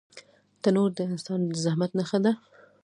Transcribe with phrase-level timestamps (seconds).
[0.63, 2.31] تنور د انسان د زحمت نښه ده